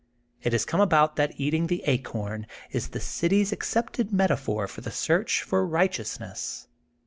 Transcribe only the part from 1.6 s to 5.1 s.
the acorn, is the city's accepted metaphor for the